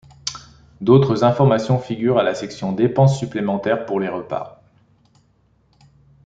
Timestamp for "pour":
3.85-3.99